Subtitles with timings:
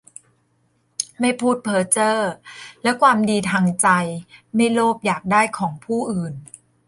[1.19, 2.15] ไม่พูดเพ้อเจ้อ
[2.83, 3.87] และความดีทางใจ
[4.55, 6.33] ไม่โลภอยากได้ของผู้อื่น